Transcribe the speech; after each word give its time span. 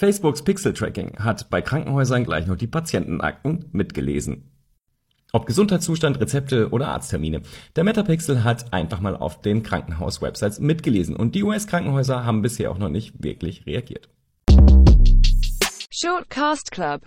Facebooks 0.00 0.42
Pixel-Tracking 0.42 1.18
hat 1.18 1.50
bei 1.50 1.60
Krankenhäusern 1.60 2.22
gleich 2.22 2.46
noch 2.46 2.54
die 2.54 2.68
Patientenakten 2.68 3.64
mitgelesen. 3.72 4.48
Ob 5.32 5.44
Gesundheitszustand, 5.44 6.20
Rezepte 6.20 6.68
oder 6.70 6.86
Arzttermine. 6.86 7.42
Der 7.74 7.82
Metapixel 7.82 8.44
hat 8.44 8.72
einfach 8.72 9.00
mal 9.00 9.16
auf 9.16 9.42
den 9.42 9.64
Krankenhaus-Websites 9.64 10.60
mitgelesen 10.60 11.16
und 11.16 11.34
die 11.34 11.42
US-Krankenhäuser 11.42 12.24
haben 12.24 12.42
bisher 12.42 12.70
auch 12.70 12.78
noch 12.78 12.90
nicht 12.90 13.24
wirklich 13.24 13.66
reagiert. 13.66 14.08
Shortcast 15.90 16.70
Club 16.70 16.96